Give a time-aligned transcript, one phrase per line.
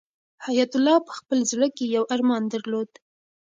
[0.45, 2.89] حیات الله په خپل زړه کې یو ارمان درلود.